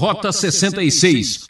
Rota 0.00 0.32
66. 0.32 1.44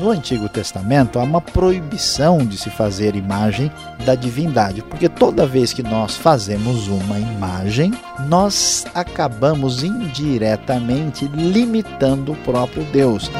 No 0.00 0.08
Antigo 0.08 0.48
Testamento 0.48 1.18
há 1.18 1.22
uma 1.22 1.42
proibição 1.42 2.38
de 2.38 2.56
se 2.56 2.70
fazer 2.70 3.14
imagem 3.14 3.70
da 4.06 4.14
divindade, 4.14 4.80
porque 4.80 5.10
toda 5.10 5.46
vez 5.46 5.70
que 5.70 5.82
nós 5.82 6.16
fazemos 6.16 6.88
uma 6.88 7.18
imagem, 7.18 7.92
nós 8.30 8.86
acabamos 8.94 9.82
indiretamente 9.82 11.26
limitando 11.26 12.32
o 12.32 12.36
próprio 12.36 12.82
Deus. 12.84 13.30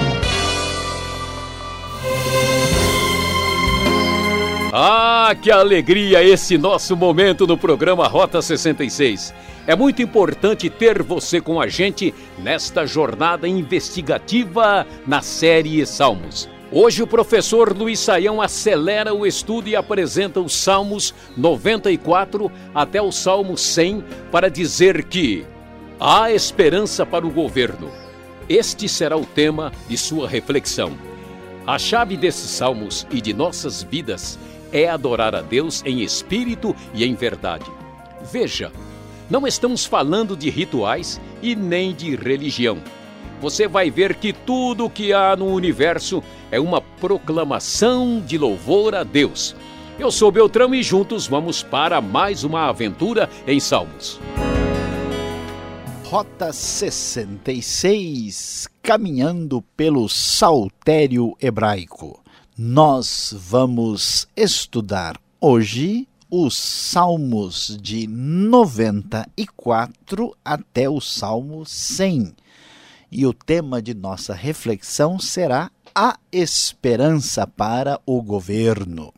Ah, 4.71 5.34
que 5.41 5.50
alegria 5.50 6.23
esse 6.23 6.59
nosso 6.59 6.95
momento 6.95 7.46
no 7.46 7.57
programa 7.57 8.07
Rota 8.07 8.43
66. 8.43 9.32
É 9.67 9.75
muito 9.75 10.03
importante 10.03 10.69
ter 10.69 11.03
você 11.03 11.41
com 11.41 11.59
a 11.59 11.67
gente 11.67 12.15
nesta 12.39 12.85
jornada 12.87 13.49
investigativa 13.49 14.87
na 15.07 15.23
série 15.23 15.87
Salmos. 15.87 16.47
Hoje 16.71 17.02
o 17.02 17.07
professor 17.07 17.74
Luiz 17.74 17.98
Saião 17.98 18.43
acelera 18.43 19.15
o 19.15 19.27
estudo 19.27 19.69
e 19.69 19.74
apresenta 19.77 20.38
os 20.38 20.55
Salmos 20.55 21.15
94 21.35 22.52
até 22.74 23.01
o 23.01 23.11
Salmo 23.11 23.57
100 23.57 24.05
para 24.30 24.51
dizer 24.51 25.05
que 25.05 25.47
há 25.99 26.30
esperança 26.30 27.07
para 27.07 27.27
o 27.27 27.30
governo. 27.30 27.91
Este 28.46 28.87
será 28.87 29.16
o 29.16 29.24
tema 29.24 29.73
de 29.88 29.96
sua 29.96 30.29
reflexão. 30.29 30.93
A 31.66 31.79
chave 31.79 32.19
desses 32.19 32.51
salmos 32.51 33.07
e 33.10 33.19
de 33.19 33.33
nossas 33.33 33.83
vidas 33.83 34.38
é 34.71 34.87
adorar 34.91 35.35
a 35.35 35.41
Deus 35.41 35.83
em 35.87 36.02
espírito 36.02 36.77
e 36.93 37.02
em 37.05 37.15
verdade. 37.15 37.71
Veja, 38.30 38.71
não 39.28 39.46
estamos 39.46 39.84
falando 39.84 40.34
de 40.37 40.48
rituais 40.51 41.20
e 41.42 41.56
nem 41.56 41.95
de 41.95 42.16
religião. 42.16 42.78
Você 43.41 43.66
vai 43.69 43.91
ver 43.91 44.15
que 44.15 44.32
tudo 44.32 44.87
o 44.87 44.91
que 44.91 45.12
há 45.12 45.37
no 45.37 45.45
universo 45.46 46.24
é 46.51 46.59
uma 46.59 46.80
proclamação 46.80 48.23
de 48.24 48.38
louvor 48.38 48.95
a 48.95 49.02
Deus. 49.02 49.54
Eu 49.99 50.10
sou 50.10 50.32
Beltrão 50.32 50.74
e 50.74 50.82
juntos 50.82 51.26
vamos 51.26 51.62
para 51.62 52.01
mais 52.01 52.43
uma 52.45 52.68
aventura 52.68 53.29
em 53.46 53.60
Salmos. 53.60 54.18
Rota 56.04 56.51
66 56.52 58.68
Caminhando 58.82 59.62
pelo 59.77 60.09
Saltério 60.09 61.37
Hebraico 61.40 62.24
nós 62.56 63.34
vamos 63.37 64.28
estudar 64.37 65.21
hoje 65.41 66.06
os 66.37 66.56
Salmos 66.56 67.78
de 67.81 68.09
94 68.09 70.37
até 70.44 70.91
o 70.91 71.00
Salmo 71.00 71.65
100. 71.65 72.34
E 73.09 73.25
o 73.25 73.32
tema 73.32 73.81
de 73.81 73.94
nossa 73.94 74.34
reflexão 74.34 75.21
será 75.21 75.71
a 75.94 76.19
esperança 76.32 77.47
para 77.47 78.00
o 78.05 78.21
governo. 78.21 79.15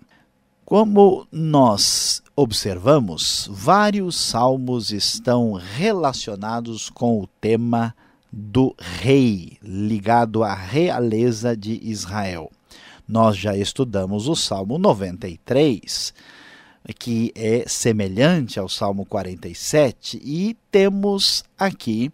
Como 0.67 1.27
nós 1.33 2.23
observamos, 2.37 3.49
vários 3.51 4.17
salmos 4.17 4.93
estão 4.93 5.55
relacionados 5.55 6.91
com 6.91 7.23
o 7.23 7.27
tema 7.41 7.97
do 8.31 8.77
rei, 8.79 9.57
ligado 9.63 10.45
à 10.45 10.53
realeza 10.53 11.57
de 11.57 11.81
Israel. 11.83 12.53
Nós 13.09 13.39
já 13.39 13.57
estudamos 13.57 14.29
o 14.29 14.37
Salmo 14.37 14.77
93, 14.77 16.13
que 16.95 17.33
é 17.35 17.65
semelhante 17.67 18.59
ao 18.59 18.69
Salmo 18.69 19.05
47, 19.05 20.21
e 20.23 20.57
temos 20.71 21.45
aqui 21.59 22.11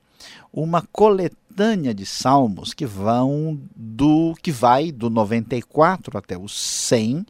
uma 0.53 0.83
coletânea 0.93 1.95
de 1.95 2.07
salmos 2.07 2.73
que 2.73 2.87
vão 2.87 3.61
do 3.75 4.35
que 4.41 4.51
vai 4.51 4.91
do 4.91 5.11
94 5.11 6.17
até 6.17 6.39
o 6.39 6.49
100 6.49 7.27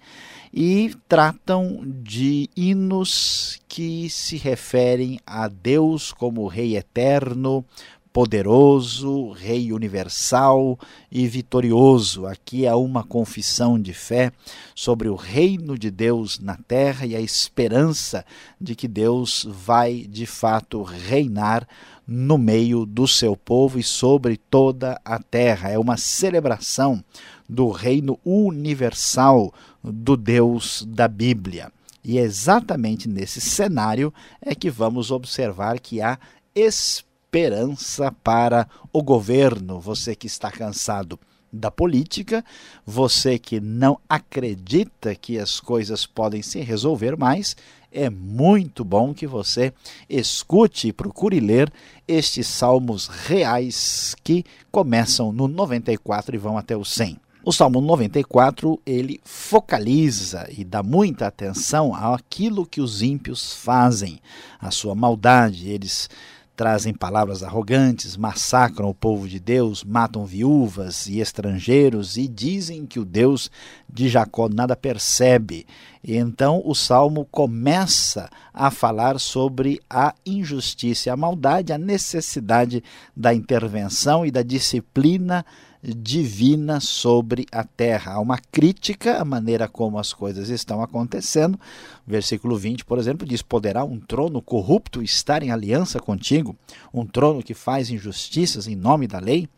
e 0.53 0.95
tratam 1.09 1.81
de 1.85 2.49
hinos 2.55 3.59
que 3.67 4.11
se 4.11 4.37
referem 4.37 5.19
a 5.27 5.49
Deus 5.49 6.13
como 6.13 6.47
Rei 6.47 6.77
eterno, 6.77 7.65
poderoso, 8.13 9.31
Rei 9.31 9.73
universal 9.73 10.79
e 11.11 11.27
vitorioso. 11.27 12.27
Aqui 12.27 12.67
há 12.67 12.77
uma 12.77 13.03
confissão 13.03 13.81
de 13.81 13.95
fé 13.95 14.31
sobre 14.75 15.09
o 15.09 15.15
reino 15.15 15.79
de 15.79 15.91
Deus 15.91 16.39
na 16.39 16.57
terra 16.57 17.07
e 17.07 17.17
a 17.17 17.21
esperança 17.21 18.25
de 18.61 18.75
que 18.75 18.87
Deus 18.87 19.47
vai 19.49 20.07
de 20.09 20.27
fato 20.27 20.83
reinar 20.83 21.67
no 22.07 22.37
meio 22.37 22.85
do 22.85 23.09
seu 23.09 23.37
povo 23.37 23.79
e 23.79 23.83
sobre 23.83 24.37
toda 24.37 25.01
a 25.05 25.19
terra. 25.19 25.71
É 25.71 25.79
uma 25.79 25.97
celebração 25.97 27.03
do 27.49 27.71
reino 27.71 28.19
universal 28.25 29.53
do 29.83 30.17
Deus 30.17 30.87
da 30.89 31.09
Bíblia. 31.09 31.73
E 32.05 32.19
é 32.19 32.23
exatamente 32.23 33.09
nesse 33.09 33.41
cenário 33.41 34.13
é 34.41 34.55
que 34.55 34.69
vamos 34.69 35.11
observar 35.11 35.79
que 35.79 36.01
há 36.01 36.19
esperança 36.55 37.12
esperança 37.33 38.13
para 38.23 38.69
o 38.93 39.03
governo. 39.03 39.81
Você 39.81 40.15
que 40.15 40.27
está 40.27 40.51
cansado 40.51 41.19
da 41.51 41.71
política, 41.71 42.45
você 42.85 43.39
que 43.39 43.59
não 43.59 43.99
acredita 44.07 45.15
que 45.15 45.39
as 45.39 45.59
coisas 45.59 46.05
podem 46.05 46.43
se 46.43 46.61
resolver 46.61 47.17
mais, 47.17 47.57
é 47.91 48.11
muito 48.11 48.85
bom 48.85 49.15
que 49.15 49.27
você 49.27 49.73
escute 50.11 50.89
e 50.89 50.93
procure 50.93 51.41
ler 51.41 51.73
estes 52.07 52.47
salmos 52.47 53.07
reais 53.07 54.15
que 54.23 54.45
começam 54.71 55.33
no 55.33 55.49
94 55.49 56.37
e 56.37 56.39
vão 56.39 56.59
até 56.59 56.77
o 56.77 56.85
100. 56.85 57.19
O 57.45 57.51
Salmo 57.51 57.81
94, 57.81 58.79
ele 58.87 59.21
focaliza 59.25 60.47
e 60.57 60.65
dá 60.65 60.83
muita 60.83 61.27
atenção 61.27 61.95
àquilo 61.95 62.67
que 62.67 62.81
os 62.81 63.03
ímpios 63.03 63.55
fazem, 63.55 64.21
a 64.61 64.71
sua 64.71 64.95
maldade, 64.95 65.69
eles 65.69 66.09
trazem 66.57 66.93
palavras 66.93 67.43
arrogantes, 67.43 68.17
massacram 68.17 68.89
o 68.89 68.95
povo 68.95 69.27
de 69.29 69.41
Deus, 69.41 69.83
matam 69.83 70.25
viúvas 70.25 71.07
e 71.07 71.19
estrangeiros 71.19 72.17
e 72.17 72.29
dizem 72.29 72.85
que 72.85 73.01
o 73.01 73.05
Deus 73.05 73.51
de 73.89 74.09
Jacó 74.09 74.49
nada 74.49 74.77
percebe. 74.77 75.67
E 76.05 76.17
então 76.17 76.63
o 76.65 76.75
salmo 76.75 77.27
começa 77.31 78.29
a 78.53 78.71
falar 78.71 79.19
sobre 79.19 79.81
a 79.89 80.15
injustiça, 80.27 81.13
a 81.13 81.17
maldade, 81.17 81.73
a 81.73 81.79
necessidade 81.79 82.83
da 83.17 83.33
intervenção 83.33 84.27
e 84.27 84.31
da 84.31 84.43
disciplina 84.43 85.45
divina 85.83 86.79
sobre 86.79 87.47
a 87.51 87.65
terra. 87.65 88.13
Há 88.13 88.21
uma 88.21 88.39
crítica 88.39 89.21
à 89.21 89.25
maneira 89.25 89.67
como 89.67 89.99
as 89.99 90.13
coisas 90.13 90.49
estão 90.49 90.81
acontecendo. 90.81 91.59
Versículo 92.07 92.57
20, 92.57 92.85
por 92.85 92.99
exemplo, 92.99 93.27
diz: 93.27 93.43
Poderá 93.43 93.83
um 93.83 93.99
trono 93.99 94.41
corrupto 94.41 95.03
estar 95.03 95.43
em 95.43 95.51
aliança 95.51 95.99
contigo? 95.99 96.57
Um 96.95 97.05
trono 97.05 97.43
que 97.43 97.55
faz 97.55 97.91
injustiças 97.91 98.69
em 98.69 98.77
nome 98.77 99.09
da 99.09 99.19
lei? 99.19 99.49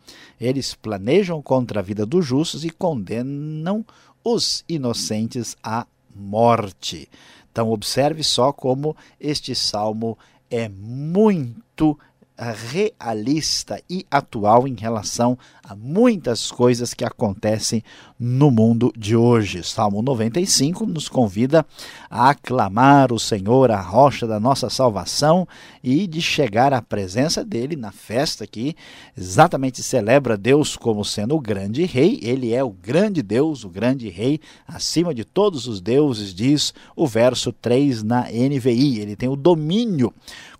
Eles 0.41 0.73
planejam 0.73 1.41
contra 1.41 1.79
a 1.79 1.83
vida 1.83 2.05
dos 2.05 2.25
justos 2.25 2.65
e 2.65 2.71
condenam 2.71 3.85
os 4.23 4.63
inocentes 4.67 5.55
à 5.63 5.85
morte. 6.15 7.07
Então, 7.51 7.69
observe 7.69 8.23
só 8.23 8.51
como 8.51 8.97
este 9.19 9.53
salmo 9.53 10.17
é 10.49 10.67
muito 10.69 11.97
realista 12.37 13.81
e 13.89 14.05
atual 14.11 14.67
em 14.67 14.75
relação 14.75 15.37
a 15.63 15.75
muitas 15.75 16.51
coisas 16.51 16.93
que 16.93 17.05
acontecem 17.05 17.81
no 18.19 18.51
mundo 18.51 18.93
de 18.97 19.15
hoje. 19.15 19.63
Salmo 19.63 20.01
95 20.01 20.85
nos 20.85 21.09
convida 21.09 21.65
a 22.09 22.29
aclamar 22.29 23.11
o 23.11 23.19
Senhor, 23.19 23.71
a 23.71 23.81
rocha 23.81 24.27
da 24.27 24.39
nossa 24.39 24.69
salvação, 24.69 25.47
e 25.83 26.07
de 26.07 26.21
chegar 26.21 26.73
à 26.73 26.81
presença 26.81 27.43
dele 27.43 27.75
na 27.75 27.91
festa 27.91 28.45
que 28.45 28.75
exatamente 29.17 29.81
celebra 29.81 30.37
Deus 30.37 30.75
como 30.75 31.05
sendo 31.05 31.35
o 31.35 31.41
grande 31.41 31.83
rei. 31.85 32.19
Ele 32.21 32.53
é 32.53 32.63
o 32.63 32.69
grande 32.69 33.21
Deus, 33.21 33.63
o 33.63 33.69
grande 33.69 34.09
rei, 34.09 34.39
acima 34.67 35.13
de 35.13 35.23
todos 35.23 35.67
os 35.67 35.79
deuses, 35.79 36.33
diz 36.33 36.73
o 36.95 37.07
verso 37.07 37.51
3 37.51 38.03
na 38.03 38.23
NVI. 38.23 38.99
Ele 38.99 39.15
tem 39.15 39.29
o 39.29 39.35
domínio 39.35 40.13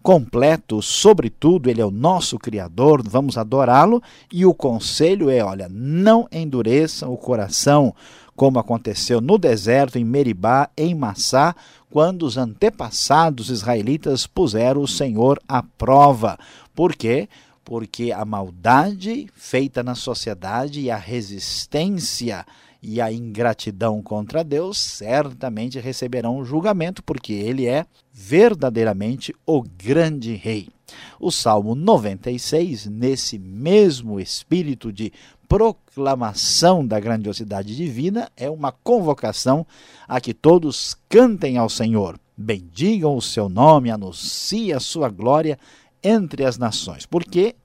completo 0.05 0.83
sobre 0.83 1.31
tudo, 1.31 1.67
ele 1.67 1.81
é 1.81 1.85
o 1.85 1.89
nosso 1.89 2.37
Criador, 2.37 3.01
vamos 3.03 3.39
adorá-lo. 3.39 4.03
E 4.31 4.45
o 4.45 4.53
conselho 4.53 5.31
é: 5.31 5.43
olha, 5.43 5.67
não 5.67 6.27
endureçam 6.31 7.11
o 7.11 7.17
coração, 7.17 7.91
como 8.35 8.59
aconteceu 8.59 9.19
no 9.19 9.39
deserto, 9.39 9.97
em 9.97 10.05
Meribá, 10.05 10.69
em 10.77 10.93
Massá, 10.93 11.55
quando 11.89 12.21
os 12.21 12.37
antepassados 12.37 13.49
israelitas 13.49 14.27
puseram 14.27 14.83
o 14.83 14.87
Senhor 14.87 15.41
à 15.47 15.63
prova. 15.63 16.37
Por 16.75 16.95
quê? 16.95 17.27
porque 17.65 18.11
a 18.11 18.23
maldade 18.23 19.27
feita 19.33 19.81
na 19.81 19.95
sociedade 19.95 20.81
e 20.81 20.91
a 20.91 20.97
resistência 20.97 22.45
e 22.87 23.01
a 23.01 23.11
ingratidão 23.11 23.99
contra 23.99 24.43
Deus 24.43 24.77
certamente 24.77 25.79
receberão 25.79 26.45
julgamento, 26.45 27.01
porque 27.01 27.33
ele 27.33 27.65
é 27.65 27.85
verdadeiramente 28.13 29.33
o 29.43 29.63
grande 29.63 30.35
rei. 30.35 30.69
O 31.19 31.31
Salmo 31.31 31.73
96, 31.73 32.85
nesse 32.85 33.39
mesmo 33.39 34.19
espírito 34.19 34.93
de 34.93 35.11
proclamação 35.47 36.85
da 36.85 36.99
grandiosidade 36.99 37.75
divina, 37.75 38.29
é 38.37 38.49
uma 38.49 38.71
convocação 38.71 39.65
a 40.07 40.21
que 40.21 40.33
todos 40.33 40.95
cantem 41.09 41.57
ao 41.57 41.69
Senhor, 41.69 42.19
bendigam 42.37 43.17
o 43.17 43.21
seu 43.21 43.49
nome, 43.49 43.89
anunciem 43.89 44.73
a 44.73 44.79
sua 44.79 45.09
glória 45.09 45.57
entre 46.03 46.45
as 46.45 46.57
nações, 46.59 47.07
porque 47.07 47.55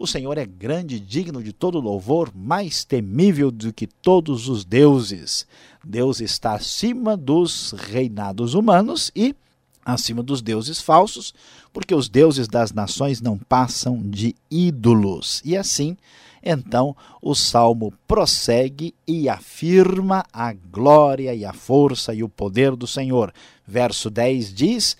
o 0.00 0.06
Senhor 0.06 0.38
é 0.38 0.46
grande 0.46 0.98
digno 0.98 1.42
de 1.42 1.52
todo 1.52 1.78
louvor, 1.78 2.32
mais 2.34 2.84
temível 2.84 3.50
do 3.50 3.70
que 3.70 3.86
todos 3.86 4.48
os 4.48 4.64
deuses. 4.64 5.46
Deus 5.84 6.22
está 6.22 6.54
acima 6.54 7.18
dos 7.18 7.72
reinados 7.72 8.54
humanos 8.54 9.12
e 9.14 9.36
acima 9.84 10.22
dos 10.22 10.40
deuses 10.40 10.80
falsos, 10.80 11.34
porque 11.70 11.94
os 11.94 12.08
deuses 12.08 12.48
das 12.48 12.72
nações 12.72 13.20
não 13.20 13.36
passam 13.36 14.00
de 14.02 14.34
ídolos. 14.50 15.42
E 15.44 15.54
assim, 15.54 15.98
então, 16.42 16.96
o 17.20 17.34
salmo 17.34 17.92
prossegue 18.08 18.94
e 19.06 19.28
afirma 19.28 20.24
a 20.32 20.54
glória 20.54 21.34
e 21.34 21.44
a 21.44 21.52
força 21.52 22.14
e 22.14 22.22
o 22.22 22.28
poder 22.28 22.74
do 22.74 22.86
Senhor. 22.86 23.34
Verso 23.66 24.08
10 24.08 24.54
diz: 24.54 24.96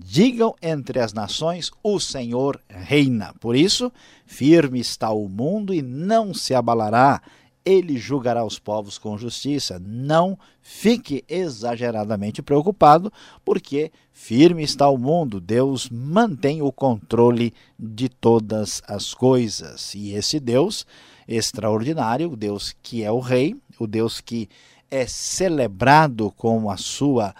Digam 0.00 0.54
entre 0.62 1.00
as 1.00 1.12
nações: 1.12 1.72
o 1.82 1.98
Senhor 1.98 2.60
reina. 2.68 3.34
Por 3.40 3.56
isso, 3.56 3.92
firme 4.24 4.78
está 4.78 5.10
o 5.10 5.28
mundo 5.28 5.74
e 5.74 5.82
não 5.82 6.32
se 6.32 6.54
abalará. 6.54 7.20
Ele 7.64 7.98
julgará 7.98 8.44
os 8.44 8.60
povos 8.60 8.96
com 8.96 9.18
justiça. 9.18 9.82
Não 9.84 10.38
fique 10.62 11.24
exageradamente 11.28 12.40
preocupado, 12.40 13.12
porque 13.44 13.90
firme 14.12 14.62
está 14.62 14.88
o 14.88 14.96
mundo. 14.96 15.40
Deus 15.40 15.90
mantém 15.90 16.62
o 16.62 16.70
controle 16.70 17.52
de 17.76 18.08
todas 18.08 18.80
as 18.86 19.12
coisas. 19.12 19.92
E 19.96 20.12
esse 20.12 20.38
Deus 20.38 20.86
extraordinário, 21.26 22.30
o 22.30 22.36
Deus 22.36 22.72
que 22.80 23.02
é 23.02 23.10
o 23.10 23.18
Rei, 23.18 23.56
o 23.80 23.86
Deus 23.86 24.20
que 24.20 24.48
é 24.88 25.06
celebrado 25.08 26.30
com 26.36 26.70
a 26.70 26.76
sua 26.76 27.34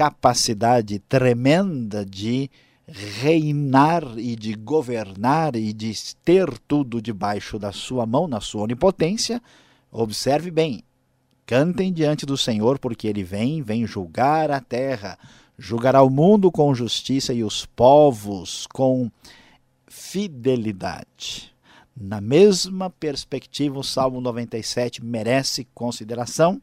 capacidade 0.00 0.98
tremenda 0.98 2.06
de 2.06 2.50
reinar 2.88 4.02
e 4.16 4.34
de 4.34 4.54
governar 4.54 5.54
e 5.54 5.74
de 5.74 5.92
ter 6.24 6.48
tudo 6.60 7.02
debaixo 7.02 7.58
da 7.58 7.70
sua 7.70 8.06
mão, 8.06 8.26
na 8.26 8.40
sua 8.40 8.62
onipotência, 8.62 9.42
observe 9.92 10.50
bem, 10.50 10.82
cantem 11.44 11.92
diante 11.92 12.24
do 12.24 12.34
Senhor, 12.34 12.78
porque 12.78 13.06
ele 13.06 13.22
vem, 13.22 13.60
vem 13.60 13.86
julgar 13.86 14.50
a 14.50 14.58
terra, 14.58 15.18
julgará 15.58 16.02
o 16.02 16.08
mundo 16.08 16.50
com 16.50 16.74
justiça 16.74 17.34
e 17.34 17.44
os 17.44 17.66
povos 17.66 18.66
com 18.72 19.10
fidelidade. 19.86 21.54
Na 21.94 22.22
mesma 22.22 22.88
perspectiva, 22.88 23.78
o 23.78 23.84
Salmo 23.84 24.18
97 24.18 25.04
merece 25.04 25.68
consideração 25.74 26.58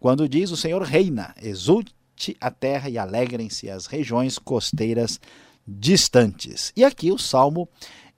quando 0.00 0.28
diz: 0.28 0.50
O 0.50 0.56
Senhor 0.56 0.82
reina, 0.82 1.32
exulte 1.40 1.94
a 2.40 2.50
terra 2.50 2.88
e 2.88 2.96
alegrem-se 2.96 3.68
as 3.68 3.86
regiões 3.86 4.38
costeiras 4.38 5.20
distantes. 5.66 6.72
E 6.76 6.84
aqui 6.84 7.10
o 7.10 7.18
salmo 7.18 7.68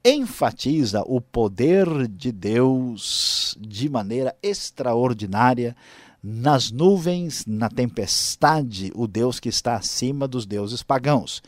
enfatiza 0.05 1.03
o 1.07 1.21
poder 1.21 2.09
de 2.09 2.31
Deus 2.31 3.57
de 3.59 3.89
maneira 3.89 4.37
extraordinária 4.43 5.75
nas 6.23 6.71
nuvens, 6.71 7.45
na 7.47 7.69
tempestade, 7.69 8.91
o 8.95 9.07
Deus 9.07 9.39
que 9.39 9.49
está 9.49 9.77
acima 9.77 10.27
dos 10.27 10.47
deuses 10.47 10.83
pagãos. 10.83 11.43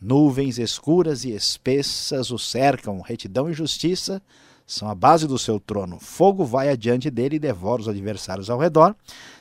Nuvens 0.00 0.58
escuras 0.58 1.24
e 1.24 1.30
espessas 1.30 2.30
o 2.30 2.38
cercam, 2.38 3.00
retidão 3.00 3.50
e 3.50 3.52
justiça 3.52 4.22
são 4.70 4.88
a 4.88 4.94
base 4.94 5.26
do 5.26 5.36
seu 5.36 5.58
trono. 5.58 5.98
Fogo 5.98 6.44
vai 6.44 6.68
adiante 6.68 7.10
dele 7.10 7.34
e 7.36 7.40
devora 7.40 7.82
os 7.82 7.88
adversários 7.88 8.48
ao 8.48 8.60
redor. 8.60 8.94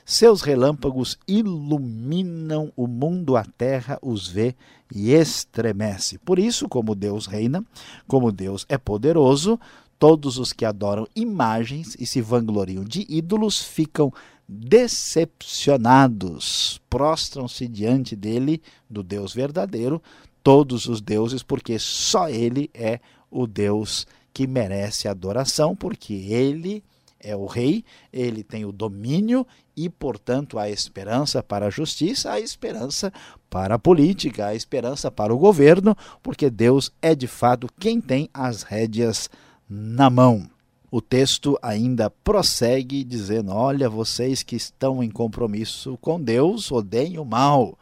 Seus 0.03 0.41
relâmpagos 0.41 1.19
iluminam 1.27 2.73
o 2.75 2.87
mundo, 2.87 3.37
a 3.37 3.43
terra 3.43 3.99
os 4.01 4.27
vê 4.27 4.55
e 4.91 5.11
estremece. 5.11 6.17
Por 6.17 6.39
isso, 6.39 6.67
como 6.67 6.95
Deus 6.95 7.27
reina, 7.27 7.63
como 8.07 8.31
Deus 8.31 8.65
é 8.67 8.75
poderoso, 8.75 9.59
todos 9.99 10.39
os 10.39 10.51
que 10.51 10.65
adoram 10.65 11.07
imagens 11.15 11.95
e 11.99 12.07
se 12.07 12.21
vangloriam 12.21 12.83
de 12.83 13.05
ídolos 13.07 13.61
ficam 13.61 14.11
decepcionados, 14.47 16.81
prostram-se 16.89 17.67
diante 17.67 18.15
dele, 18.15 18.63
do 18.89 19.03
Deus 19.03 19.31
verdadeiro, 19.31 20.01
todos 20.41 20.87
os 20.87 21.01
deuses, 21.01 21.43
porque 21.43 21.77
só 21.77 22.27
ele 22.27 22.67
é 22.73 22.99
o 23.29 23.45
Deus 23.45 24.07
que 24.33 24.47
merece 24.47 25.07
adoração, 25.07 25.75
porque 25.75 26.13
ele 26.13 26.83
é 27.19 27.35
o 27.35 27.45
rei, 27.45 27.83
ele 28.13 28.43
tem 28.43 28.63
o 28.65 28.71
domínio 28.71 29.45
e, 29.75 29.89
portanto, 29.89 30.57
a 30.57 30.69
esperança 30.69 31.43
para 31.43 31.67
a 31.67 31.69
justiça, 31.69 32.31
a 32.31 32.39
esperança 32.39 33.11
para 33.49 33.75
a 33.75 33.79
política, 33.79 34.47
a 34.47 34.55
esperança 34.55 35.11
para 35.11 35.33
o 35.33 35.37
governo, 35.37 35.95
porque 36.23 36.49
Deus 36.49 36.91
é 37.01 37.13
de 37.13 37.27
fato 37.27 37.69
quem 37.79 37.99
tem 37.99 38.29
as 38.33 38.63
rédeas 38.63 39.29
na 39.69 40.09
mão. 40.09 40.49
O 40.91 41.01
texto 41.01 41.57
ainda 41.61 42.09
prossegue 42.09 43.03
dizendo: 43.03 43.51
Olha, 43.51 43.89
vocês 43.89 44.41
que 44.41 44.55
estão 44.55 45.03
em 45.03 45.09
compromisso 45.09 45.97
com 46.01 46.19
Deus, 46.19 46.71
odeiem 46.71 47.19
o 47.19 47.25
mal, 47.25 47.77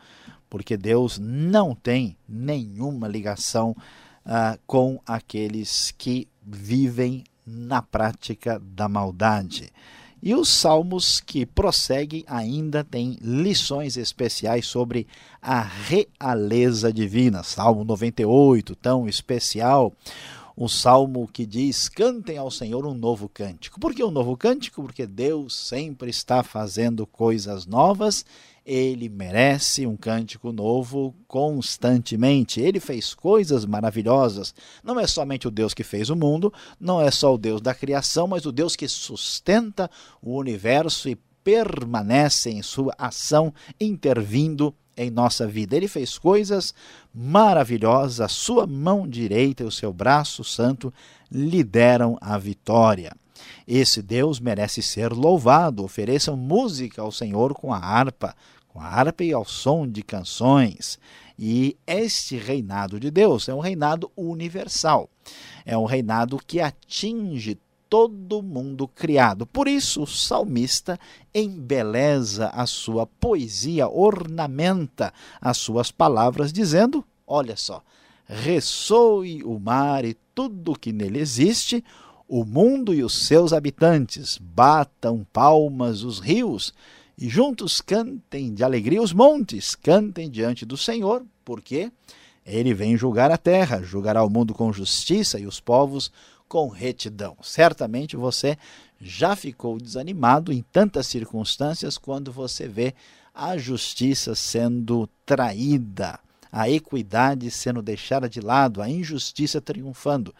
porque 0.49 0.75
Deus 0.75 1.17
não 1.17 1.73
tem 1.73 2.17
nenhuma 2.27 3.07
ligação 3.07 3.75
uh, 4.25 4.59
com 4.67 4.99
aqueles 5.05 5.93
que 5.97 6.27
vivem 6.47 7.23
na 7.45 7.81
prática 7.81 8.59
da 8.59 8.87
maldade. 8.87 9.71
E 10.21 10.33
os 10.33 10.49
salmos 10.49 11.19
que 11.19 11.45
prosseguem 11.45 12.23
ainda 12.27 12.83
têm 12.83 13.17
lições 13.21 13.97
especiais 13.97 14.65
sobre 14.65 15.05
a 15.41 15.61
realeza 15.61 16.91
divina. 16.91 17.43
Salmo 17.43 17.83
98, 17.83 18.75
tão 18.75 19.07
especial. 19.07 19.93
Um 20.57 20.67
salmo 20.67 21.29
que 21.31 21.45
diz: 21.45 21.87
Cantem 21.87 22.35
ao 22.35 22.49
Senhor 22.49 22.83
um 22.87 22.95
novo 22.95 23.29
cântico. 23.29 23.79
Por 23.79 23.93
que 23.93 24.03
um 24.03 24.09
novo 24.09 24.35
cântico? 24.35 24.81
Porque 24.81 25.05
Deus 25.05 25.55
sempre 25.55 26.09
está 26.09 26.41
fazendo 26.41 27.05
coisas 27.05 27.67
novas 27.67 28.25
ele 28.67 29.07
merece 29.07 29.87
um 29.87 29.95
cântico 29.95 30.51
novo 30.51 31.15
constantemente. 31.25 32.59
Ele 32.59 32.81
fez 32.81 33.13
coisas 33.13 33.65
maravilhosas. 33.65 34.53
Não 34.83 34.99
é 34.99 35.07
somente 35.07 35.47
o 35.47 35.51
Deus 35.51 35.73
que 35.73 35.85
fez 35.85 36.09
o 36.09 36.17
mundo, 36.17 36.53
não 36.77 36.99
é 36.99 37.09
só 37.09 37.33
o 37.33 37.37
Deus 37.37 37.61
da 37.61 37.73
criação, 37.73 38.27
mas 38.27 38.45
o 38.45 38.51
Deus 38.51 38.75
que 38.75 38.85
sustenta 38.89 39.89
o 40.21 40.35
universo 40.35 41.07
e 41.07 41.15
permanece 41.45 42.49
em 42.49 42.61
sua 42.61 42.93
ação, 42.97 43.53
intervindo 43.79 44.75
em 44.97 45.09
nossa 45.09 45.47
vida. 45.47 45.77
Ele 45.77 45.87
fez 45.87 46.17
coisas 46.17 46.73
maravilhosas, 47.15 48.19
a 48.19 48.27
sua 48.27 48.67
mão 48.67 49.07
direita 49.07 49.63
e 49.63 49.65
o 49.65 49.71
seu 49.71 49.93
braço 49.93 50.43
santo 50.43 50.93
lhe 51.31 51.63
deram 51.63 52.17
a 52.19 52.37
vitória. 52.37 53.15
Esse 53.67 54.01
Deus 54.01 54.39
merece 54.39 54.81
ser 54.81 55.11
louvado. 55.13 55.83
Ofereçam 55.83 56.35
música 56.35 57.01
ao 57.01 57.11
Senhor 57.11 57.53
com 57.53 57.73
a 57.73 57.77
harpa, 57.77 58.35
com 58.77 58.81
a 58.81 58.85
harpa 58.85 59.23
e 59.23 59.33
ao 59.33 59.43
som 59.43 59.87
de 59.87 60.03
canções. 60.03 60.99
E 61.37 61.75
este 61.87 62.37
reinado 62.37 62.99
de 62.99 63.09
Deus 63.09 63.49
é 63.49 63.53
um 63.53 63.59
reinado 63.59 64.11
universal. 64.15 65.09
É 65.65 65.75
um 65.75 65.85
reinado 65.85 66.37
que 66.45 66.59
atinge 66.59 67.57
todo 67.89 68.43
mundo 68.43 68.87
criado. 68.87 69.47
Por 69.47 69.67
isso, 69.67 70.03
o 70.03 70.07
salmista 70.07 70.99
embeleza 71.33 72.49
a 72.49 72.67
sua 72.67 73.07
poesia, 73.07 73.87
ornamenta 73.87 75.11
as 75.41 75.57
suas 75.57 75.89
palavras, 75.89 76.53
dizendo: 76.53 77.03
Olha 77.25 77.57
só, 77.57 77.81
ressoe 78.27 79.43
o 79.43 79.59
mar 79.59 80.05
e 80.05 80.15
tudo 80.35 80.77
que 80.77 80.93
nele 80.93 81.19
existe, 81.19 81.83
o 82.27 82.45
mundo 82.45 82.93
e 82.93 83.03
os 83.03 83.25
seus 83.25 83.53
habitantes, 83.53 84.37
batam 84.37 85.25
palmas 85.33 86.03
os 86.03 86.19
rios 86.19 86.73
e 87.17 87.27
juntos 87.27 87.81
cantem 87.81 88.53
de 88.53 88.63
alegria 88.63 89.01
os 89.01 89.11
montes, 89.11 89.73
cantem 89.73 90.29
diante 90.29 90.65
do 90.65 90.77
Senhor, 90.77 91.25
porque 91.43 91.91
ele 92.45 92.73
vem 92.73 92.95
julgar 92.95 93.31
a 93.31 93.37
terra, 93.37 93.81
julgará 93.81 94.23
o 94.23 94.29
mundo 94.29 94.53
com 94.53 94.71
justiça 94.71 95.39
e 95.39 95.47
os 95.47 95.59
povos 95.59 96.11
com 96.47 96.67
retidão. 96.67 97.35
Certamente 97.41 98.15
você 98.15 98.57
já 99.01 99.35
ficou 99.35 99.79
desanimado 99.79 100.53
em 100.53 100.63
tantas 100.71 101.07
circunstâncias 101.07 101.97
quando 101.97 102.31
você 102.31 102.67
vê 102.67 102.93
a 103.33 103.57
justiça 103.57 104.33
sendo 104.33 105.09
traída, 105.25 106.19
a 106.51 106.69
equidade 106.69 107.51
sendo 107.51 107.81
deixada 107.81 108.29
de 108.29 108.41
lado, 108.41 108.81
a 108.81 108.89
injustiça 108.89 109.59
triunfando. 109.59 110.33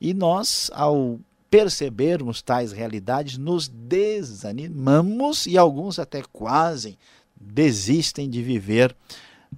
E 0.00 0.12
nós, 0.12 0.70
ao 0.74 1.20
percebermos 1.54 2.42
tais 2.42 2.72
realidades, 2.72 3.38
nos 3.38 3.68
desanimamos 3.68 5.46
e 5.46 5.56
alguns 5.56 6.00
até 6.00 6.20
quase 6.32 6.98
desistem 7.40 8.28
de 8.28 8.42
viver 8.42 8.92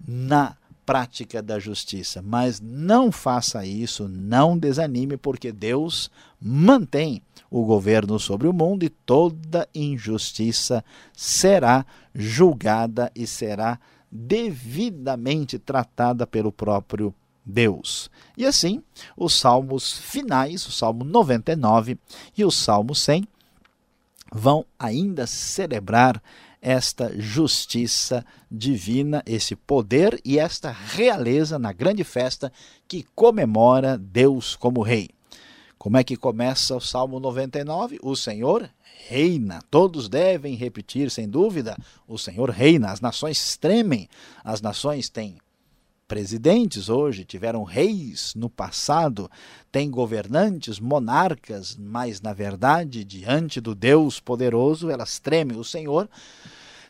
na 0.07 0.59
prática 0.85 1.41
da 1.41 1.59
justiça. 1.59 2.21
Mas 2.21 2.61
não 2.61 3.11
faça 3.11 3.65
isso, 3.65 4.07
não 4.09 4.59
desanime, 4.59 5.17
porque 5.17 5.50
Deus 5.50 6.11
mantém 6.38 7.23
o 7.50 7.65
governo 7.65 8.21
sobre 8.21 8.47
o 8.47 8.53
mundo 8.53 8.85
e 8.85 8.91
toda 8.91 9.67
injustiça 9.75 10.85
será 11.15 11.87
julgada 12.15 13.11
e 13.15 13.26
será 13.26 13.81
devidamente 14.12 15.59
tratada 15.59 16.26
pelo 16.26 16.53
próprio 16.53 17.07
Deus. 17.07 17.25
E 18.37 18.45
assim, 18.45 18.83
os 19.17 19.35
salmos 19.35 19.93
finais, 19.93 20.67
o 20.67 20.73
Salmo 20.73 21.05
99 21.05 21.99
e 22.37 22.45
o 22.45 22.50
Salmo 22.50 22.95
100, 22.95 23.26
vão 24.33 24.67
ainda 24.79 25.26
celebrar 25.26 26.21
esta 26.61 27.12
justiça 27.17 28.26
divina, 28.50 29.23
esse 29.25 29.55
poder 29.55 30.21
e 30.25 30.38
esta 30.38 30.71
realeza 30.71 31.59
na 31.59 31.73
grande 31.73 32.03
festa 32.03 32.53
que 32.88 33.05
comemora 33.15 33.97
Deus 33.97 34.57
como 34.57 34.83
Rei. 34.83 35.11
Como 35.79 35.97
é 35.97 36.03
que 36.03 36.17
começa 36.17 36.75
o 36.75 36.81
Salmo 36.81 37.21
99? 37.21 38.00
O 38.03 38.17
Senhor 38.17 38.69
reina. 39.09 39.61
Todos 39.71 40.09
devem 40.09 40.57
repetir, 40.57 41.11
sem 41.11 41.29
dúvida: 41.29 41.76
o 42.09 42.19
Senhor 42.19 42.50
reina. 42.50 42.91
As 42.91 43.00
nações 43.00 43.57
tremem, 43.57 44.09
as 44.43 44.61
nações 44.61 45.09
têm 45.09 45.38
presidentes 46.07 46.89
hoje, 46.89 47.25
tiveram 47.25 47.65
reis 47.65 48.33
no 48.35 48.49
passado, 48.49 49.31
têm 49.71 49.91
governantes, 49.91 50.79
monarcas, 50.79 51.77
mas 51.77 52.21
na 52.21 52.33
verdade, 52.33 53.05
diante 53.05 53.61
do 53.61 53.75
Deus 53.75 54.21
poderoso, 54.21 54.91
elas 54.91 55.19
tremem. 55.19 55.59
O 55.59 55.65
Senhor 55.65 56.09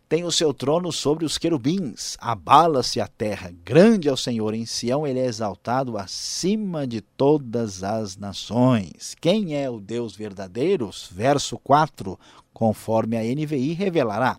tem 0.09 0.23
o 0.23 0.31
seu 0.31 0.55
trono 0.55 0.93
sobre 0.93 1.25
os 1.25 1.37
querubins, 1.37 2.17
abala-se 2.21 3.01
a 3.01 3.09
terra. 3.09 3.53
Grande 3.65 4.09
é 4.09 4.13
o 4.13 4.17
Senhor 4.17 4.55
em 4.55 4.65
Sião, 4.65 5.07
ele 5.07 5.19
é 5.19 5.27
exaltado 5.27 5.99
acima 5.99 6.87
de 6.87 7.01
todas 7.01 7.83
as 7.83 8.17
nações. 8.17 9.17
Quem 9.21 9.57
é 9.57 9.69
o 9.69 9.81
Deus 9.81 10.15
verdadeiro? 10.15 10.91
Verso 11.11 11.59
4, 11.59 12.19
conforme 12.53 13.17
a 13.17 13.23
NVI 13.23 13.73
revelará. 13.73 14.39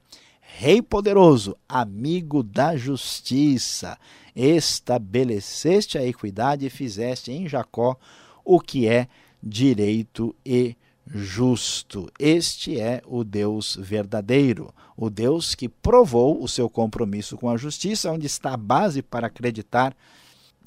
Rei 0.60 0.82
poderoso, 0.82 1.56
amigo 1.70 2.42
da 2.42 2.76
justiça, 2.76 3.96
estabeleceste 4.36 6.00
a 6.00 6.04
equidade 6.04 6.66
e 6.66 6.70
fizeste 6.72 7.32
em 7.32 7.48
Jacó 7.48 7.96
o 8.44 8.60
que 8.60 8.88
é 8.88 9.08
direito 9.42 10.36
e 10.44 10.76
justo. 11.06 12.12
Este 12.18 12.80
é 12.80 13.04
o 13.06 13.24
Deus 13.24 13.78
verdadeiro, 13.80 14.74
o 14.98 15.12
Deus 15.12 15.54
que 15.54 15.70
provou 15.70 16.42
o 16.42 16.48
seu 16.48 16.68
compromisso 16.68 17.38
com 17.38 17.52
a 17.52 17.56
justiça, 17.56 18.12
onde 18.12 18.26
está 18.26 18.56
a 18.56 18.58
base 18.58 19.04
para 19.04 19.28
acreditar 19.28 19.96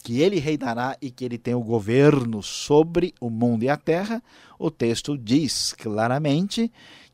que 0.04 0.20
ele 0.20 0.38
reinará 0.38 0.96
e 1.02 1.10
que 1.10 1.24
ele 1.24 1.36
tem 1.36 1.54
o 1.54 1.64
governo 1.64 2.44
sobre 2.44 3.12
o 3.20 3.28
mundo 3.28 3.64
e 3.64 3.68
a 3.68 3.76
terra. 3.76 4.22
O 4.56 4.70
texto 4.70 5.18
diz 5.18 5.72
claramente 5.72 6.70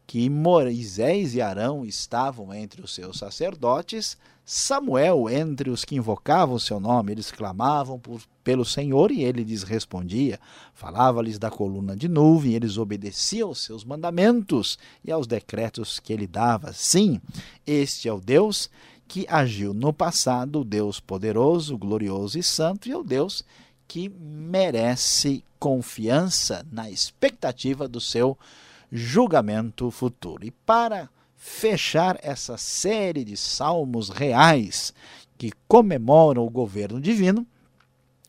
que 0.06 0.30
Moisés 0.30 1.34
e 1.34 1.40
Arão 1.40 1.84
estavam 1.84 2.54
entre 2.54 2.80
os 2.80 2.94
seus 2.94 3.18
sacerdotes, 3.18 4.16
Samuel 4.44 5.28
entre 5.28 5.70
os 5.70 5.84
que 5.84 5.96
invocavam 5.96 6.56
seu 6.56 6.78
nome, 6.78 7.10
eles 7.10 7.32
clamavam 7.32 7.98
por, 7.98 8.22
pelo 8.44 8.64
Senhor 8.64 9.10
e 9.10 9.25
ele 9.25 9.42
lhes 9.42 9.64
respondia, 9.64 10.38
falava-lhes 10.72 11.36
da 11.36 11.50
coluna 11.50 11.96
de 11.96 12.06
nuvem, 12.06 12.54
eles 12.54 12.78
obedeciam 12.78 13.48
aos 13.48 13.58
seus 13.58 13.84
mandamentos 13.84 14.78
e 15.04 15.10
aos 15.10 15.26
decretos 15.26 15.98
que 15.98 16.12
ele 16.12 16.28
dava. 16.28 16.72
Sim, 16.72 17.20
este 17.66 18.08
é 18.08 18.12
o 18.12 18.20
Deus 18.20 18.70
que 19.08 19.26
agiu 19.28 19.75
no 19.75 19.92
passado, 19.92 20.60
o 20.60 20.64
Deus 20.64 21.00
poderoso, 21.00 21.76
glorioso 21.76 22.38
e 22.38 22.42
santo, 22.42 22.88
e 22.88 22.92
é 22.92 22.96
o 22.96 23.02
Deus 23.02 23.44
que 23.88 24.08
merece 24.08 25.44
confiança 25.58 26.64
na 26.70 26.88
expectativa 26.88 27.88
do 27.88 28.00
seu 28.00 28.38
julgamento 28.90 29.90
futuro. 29.90 30.45
E 30.45 30.50
para 30.50 31.09
fechar 31.37 32.19
essa 32.23 32.57
série 32.57 33.25
de 33.25 33.37
salmos 33.37 34.09
reais 34.09 34.93
que 35.37 35.52
comemoram 35.69 36.45
o 36.45 36.50
governo 36.50 37.00
divino, 37.00 37.47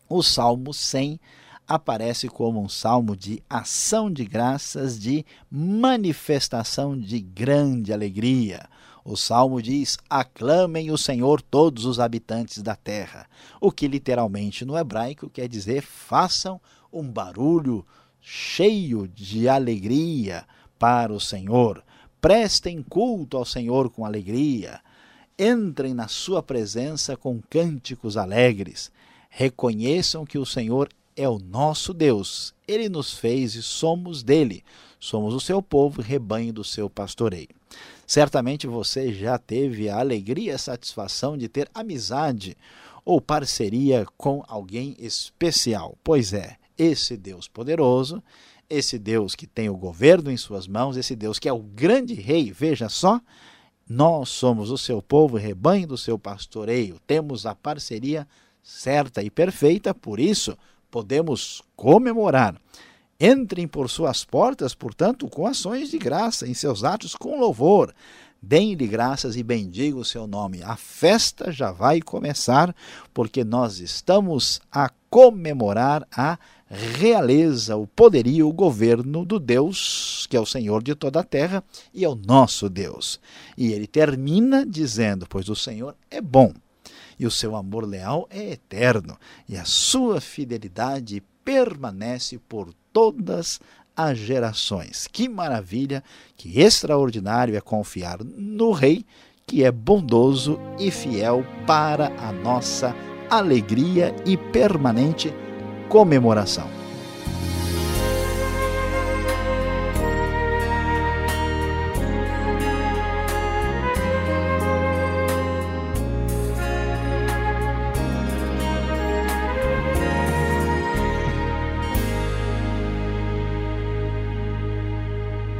o 0.10 0.22
Salmo 0.22 0.74
100 0.74 1.20
aparece 1.68 2.30
como 2.30 2.62
um 2.62 2.70
salmo 2.70 3.16
de 3.16 3.44
ação 3.50 4.12
de 4.12 4.24
graças, 4.24 4.98
de 4.98 5.26
manifestação 5.52 6.98
de 6.98 7.20
grande 7.20 7.92
alegria. 7.92 8.68
O 9.04 9.16
salmo 9.16 9.62
diz: 9.62 9.98
Aclamem 10.10 10.92
o 10.92 10.98
Senhor 10.98 11.42
todos 11.42 11.86
os 11.86 12.00
habitantes 12.00 12.62
da 12.62 12.76
terra, 12.76 13.26
o 13.60 13.72
que 13.72 13.88
literalmente 13.88 14.66
no 14.66 14.78
hebraico 14.78 15.30
quer 15.30 15.48
dizer 15.48 15.82
façam 15.82 16.60
um 16.92 17.04
barulho 17.04 17.86
cheio 18.30 19.08
de 19.08 19.48
alegria 19.48 20.46
para 20.78 21.14
o 21.14 21.20
Senhor. 21.20 21.82
Prestem 22.20 22.84
culto 22.84 23.38
ao 23.38 23.46
Senhor 23.46 23.90
com 23.90 24.04
alegria. 24.04 24.82
Entrem 25.40 25.94
na 25.94 26.10
sua 26.10 26.44
presença 26.44 27.16
com 27.16 27.42
cânticos 27.50 28.18
alegres. 28.18 28.92
Reconheçam 29.30 30.26
que 30.26 30.38
o 30.38 30.46
Senhor 30.46 30.90
é 31.16 31.28
o 31.30 31.40
nosso 31.40 31.94
Deus. 31.94 32.54
Ele 32.68 32.90
nos 32.90 33.14
fez 33.14 33.56
e 33.56 33.64
somos 33.64 34.24
dele. 34.24 34.62
Somos 35.00 35.34
o 35.34 35.40
seu 35.40 35.62
povo 35.62 36.02
e 36.02 36.04
rebanho 36.04 36.52
do 36.52 36.66
seu 36.66 36.90
pastoreio. 36.90 37.56
Certamente 38.06 38.68
você 38.68 39.14
já 39.14 39.38
teve 39.38 39.88
a 39.88 40.00
alegria 40.00 40.52
e 40.52 40.56
a 40.56 40.58
satisfação 40.58 41.38
de 41.38 41.48
ter 41.48 41.70
amizade 41.74 42.58
ou 43.06 43.22
parceria 43.22 44.06
com 44.18 44.44
alguém 44.50 44.98
especial. 45.00 45.98
Pois 46.04 46.34
é, 46.34 46.58
esse 46.78 47.18
Deus 47.18 47.48
poderoso, 47.48 48.24
esse 48.70 49.00
Deus 49.00 49.36
que 49.36 49.48
tem 49.48 49.70
o 49.70 49.78
governo 49.78 50.32
em 50.32 50.38
suas 50.38 50.68
mãos, 50.68 50.98
esse 50.98 51.16
Deus 51.16 51.40
que 51.40 51.48
é 51.48 51.54
o 51.54 51.60
grande 51.60 52.14
rei, 52.14 52.52
veja 52.52 52.90
só, 52.90 53.22
nós 53.90 54.30
somos 54.30 54.70
o 54.70 54.78
seu 54.78 55.02
povo, 55.02 55.38
rebanho 55.38 55.88
do 55.88 55.98
seu 55.98 56.20
pastoreio, 56.20 57.00
temos 57.08 57.46
a 57.46 57.56
parceria 57.56 58.28
certa 58.62 59.24
e 59.24 59.30
perfeita, 59.30 59.94
por 59.94 60.20
isso 60.20 60.58
podemos 60.92 61.62
comemorar. 61.76 62.60
Entrem 63.20 63.68
por 63.68 63.90
suas 63.90 64.24
portas, 64.24 64.76
portanto, 64.76 65.28
com 65.28 65.48
ações 65.48 65.90
de 65.90 65.98
graça, 65.98 66.48
em 66.48 66.54
seus 66.54 66.84
atos 66.84 67.16
com 67.16 67.40
louvor. 67.40 67.94
Deem-lhe 68.42 68.86
graças 68.86 69.36
e 69.36 69.42
bendigam 69.42 70.00
o 70.00 70.06
seu 70.06 70.28
nome. 70.28 70.62
A 70.62 70.76
festa 70.76 71.52
já 71.52 71.72
vai 71.72 72.00
começar, 72.00 72.76
porque 73.14 73.44
nós 73.44 73.80
estamos 73.80 74.62
a 74.72 74.92
comemorar 75.10 76.08
a 76.16 76.38
realeza, 76.70 77.76
o 77.76 77.88
poderio, 77.88 78.48
o 78.48 78.54
governo 78.54 79.26
do 79.26 79.40
Deus, 79.40 80.28
que 80.30 80.36
é 80.36 80.40
o 80.40 80.46
Senhor 80.46 80.84
de 80.84 80.94
toda 80.96 81.20
a 81.20 81.24
terra 81.24 81.64
e 81.94 82.04
é 82.04 82.10
o 82.10 82.16
nosso 82.16 82.70
Deus. 82.70 83.20
E 83.58 83.72
ele 83.72 83.88
termina 83.88 84.66
dizendo: 84.66 85.26
Pois 85.30 85.50
o 85.50 85.56
Senhor 85.56 85.96
é 86.12 86.20
bom, 86.20 86.54
e 87.18 87.26
o 87.26 87.32
seu 87.32 87.56
amor 87.56 87.86
leal 87.86 88.28
é 88.30 88.52
eterno, 88.52 89.18
e 89.48 89.56
a 89.56 89.66
sua 89.66 90.20
fidelidade 90.20 91.24
permanece 91.44 92.38
por 92.38 92.74
todas 92.92 93.60
as 93.96 94.18
gerações. 94.18 95.08
Que 95.08 95.30
maravilha, 95.30 96.04
que 96.36 96.60
extraordinário 96.60 97.56
é 97.56 97.62
confiar 97.62 98.20
no 98.24 98.72
Rei, 98.72 99.06
que 99.46 99.64
é 99.64 99.72
bondoso 99.72 100.60
e 100.78 100.92
fiel 100.92 101.46
para 101.66 102.08
a 102.20 102.34
nossa 102.34 102.94
alegria 103.30 104.14
e 104.26 104.36
permanente 104.36 105.34
comemoração. 105.88 106.78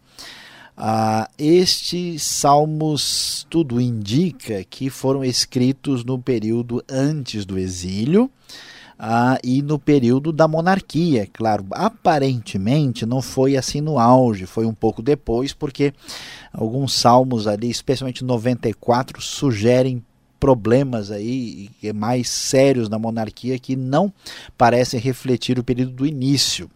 Ah, 0.75 1.29
estes 1.37 2.23
salmos 2.23 3.45
tudo 3.51 3.79
indica 3.79 4.63
que 4.63 4.89
foram 4.89 5.23
escritos 5.23 6.03
no 6.03 6.17
período 6.17 6.83
antes 6.89 7.45
do 7.45 7.55
exílio 7.55 8.31
ah, 8.97 9.37
e 9.43 9.61
no 9.61 9.77
período 9.79 10.31
da 10.31 10.47
monarquia. 10.47 11.27
Claro, 11.31 11.65
aparentemente 11.71 13.05
não 13.05 13.21
foi 13.21 13.57
assim 13.57 13.81
no 13.81 13.99
auge, 13.99 14.45
foi 14.45 14.65
um 14.65 14.73
pouco 14.73 15.01
depois, 15.01 15.53
porque 15.53 15.93
alguns 16.51 16.93
salmos 16.93 17.47
ali, 17.47 17.69
especialmente 17.69 18.23
94, 18.23 19.21
sugerem 19.21 20.03
problemas 20.39 21.09
aí 21.09 21.69
mais 21.95 22.27
sérios 22.27 22.89
na 22.89 22.99
monarquia 22.99 23.57
que 23.57 23.77
não 23.77 24.11
parecem 24.57 24.99
refletir 24.99 25.57
o 25.57 25.63
período 25.63 25.93
do 25.93 26.05
início. 26.05 26.69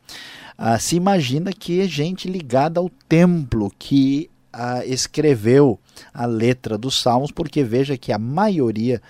Ah, 0.58 0.80
se 0.80 0.96
imagina 0.96 1.52
que 1.52 1.82
é 1.82 1.88
gente 1.88 2.30
ligada 2.30 2.80
ao 2.80 2.90
templo 3.10 3.72
que 3.78 4.30
escreveu 4.86 5.80
a 6.14 6.26
letra 6.26 6.78
dos 6.78 7.00
salmos, 7.00 7.32
porque 7.32 7.64
veja 7.64 7.98
que 7.98 8.12
a 8.12 8.18
maioria 8.18 9.02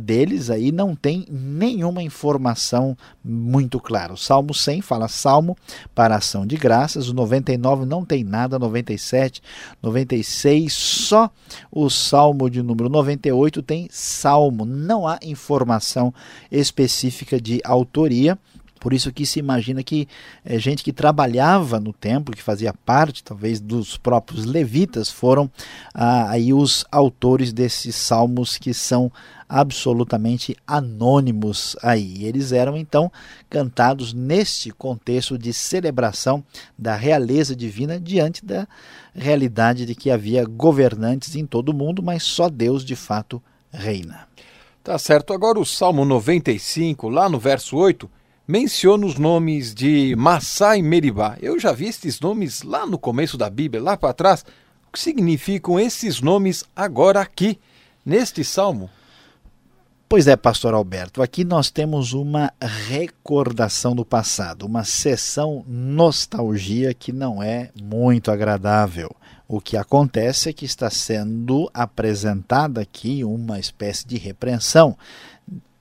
deles 0.00 0.50
aí 0.50 0.72
não 0.72 0.94
tem 0.94 1.26
nenhuma 1.28 2.02
informação 2.02 2.96
muito 3.24 3.80
clara. 3.80 4.12
O 4.12 4.16
Salmo 4.16 4.54
100 4.54 4.80
fala 4.80 5.08
salmo 5.08 5.56
para 5.94 6.16
ação 6.16 6.46
de 6.46 6.56
graças, 6.56 7.08
o 7.08 7.14
99 7.14 7.84
não 7.84 8.04
tem 8.04 8.24
nada, 8.24 8.58
97, 8.58 9.42
96, 9.82 10.72
só 10.72 11.30
o 11.70 11.88
Salmo 11.90 12.48
de 12.50 12.62
número 12.62 12.88
98 12.88 13.62
tem 13.62 13.88
salmo, 13.90 14.64
não 14.64 15.06
há 15.06 15.18
informação 15.22 16.12
específica 16.50 17.40
de 17.40 17.60
autoria. 17.64 18.38
Por 18.78 18.92
isso 18.92 19.12
que 19.12 19.26
se 19.26 19.38
imagina 19.38 19.82
que 19.82 20.06
é, 20.44 20.58
gente 20.58 20.84
que 20.84 20.92
trabalhava 20.92 21.80
no 21.80 21.92
templo, 21.92 22.34
que 22.34 22.42
fazia 22.42 22.72
parte 22.72 23.24
talvez 23.24 23.60
dos 23.60 23.96
próprios 23.96 24.44
levitas, 24.44 25.10
foram 25.10 25.50
ah, 25.94 26.30
aí 26.30 26.52
os 26.52 26.84
autores 26.90 27.52
desses 27.52 27.96
salmos 27.96 28.56
que 28.58 28.72
são 28.72 29.10
absolutamente 29.48 30.56
anônimos 30.66 31.76
aí. 31.82 32.24
Eles 32.24 32.52
eram 32.52 32.76
então 32.76 33.10
cantados 33.48 34.12
neste 34.12 34.70
contexto 34.70 35.38
de 35.38 35.52
celebração 35.52 36.44
da 36.76 36.94
realeza 36.96 37.54
divina 37.54 37.98
diante 37.98 38.44
da 38.44 38.66
realidade 39.14 39.86
de 39.86 39.94
que 39.94 40.10
havia 40.10 40.44
governantes 40.44 41.36
em 41.36 41.46
todo 41.46 41.70
o 41.70 41.74
mundo, 41.74 42.02
mas 42.02 42.22
só 42.22 42.48
Deus 42.48 42.84
de 42.84 42.96
fato 42.96 43.42
reina. 43.72 44.26
Tá 44.82 44.98
certo. 44.98 45.32
Agora 45.32 45.58
o 45.58 45.66
Salmo 45.66 46.04
95, 46.04 47.08
lá 47.08 47.28
no 47.28 47.38
verso 47.38 47.76
8, 47.76 48.08
menciona 48.46 49.04
os 49.04 49.16
nomes 49.18 49.74
de 49.74 50.14
Massá 50.16 50.76
e 50.76 50.82
Meribá. 50.82 51.36
Eu 51.40 51.58
já 51.58 51.72
vi 51.72 51.86
esses 51.86 52.20
nomes 52.20 52.62
lá 52.62 52.86
no 52.86 52.98
começo 52.98 53.36
da 53.36 53.50
Bíblia, 53.50 53.82
lá 53.82 53.96
para 53.96 54.14
trás. 54.14 54.44
O 54.88 54.92
que 54.92 55.00
significam 55.00 55.80
esses 55.80 56.20
nomes 56.20 56.64
agora 56.74 57.20
aqui, 57.20 57.58
neste 58.04 58.44
salmo? 58.44 58.88
Pois 60.08 60.28
é, 60.28 60.36
pastor 60.36 60.72
Alberto, 60.72 61.20
aqui 61.20 61.42
nós 61.44 61.68
temos 61.68 62.12
uma 62.12 62.52
recordação 62.62 63.92
do 63.92 64.04
passado, 64.04 64.64
uma 64.64 64.84
sessão 64.84 65.64
nostalgia 65.66 66.94
que 66.94 67.12
não 67.12 67.42
é 67.42 67.70
muito 67.82 68.30
agradável. 68.30 69.10
O 69.48 69.60
que 69.60 69.76
acontece 69.76 70.48
é 70.48 70.52
que 70.52 70.64
está 70.64 70.88
sendo 70.90 71.68
apresentada 71.74 72.80
aqui 72.80 73.24
uma 73.24 73.58
espécie 73.58 74.06
de 74.06 74.16
repreensão 74.16 74.96